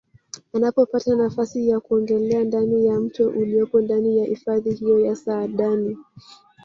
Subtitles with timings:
[0.53, 5.97] Anapopata nafasi ya kuogelea ndani ya mto uliopo ndani ya hifadhi hiyo ya Saadani